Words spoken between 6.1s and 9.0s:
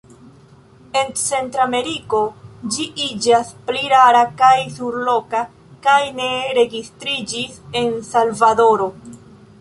ne registriĝis en Salvadoro.